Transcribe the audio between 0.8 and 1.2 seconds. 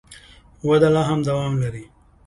لا هم